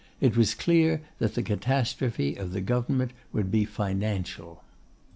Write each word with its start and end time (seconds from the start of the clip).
It 0.19 0.35
was 0.35 0.55
clear 0.55 1.03
that 1.19 1.35
the 1.35 1.43
catastrophe 1.43 2.35
of 2.35 2.53
the 2.53 2.61
government 2.61 3.11
would 3.33 3.51
be 3.51 3.65
financial. 3.65 4.63